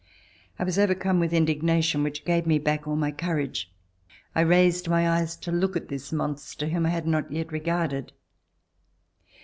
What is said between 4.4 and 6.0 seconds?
raised my eyes to look at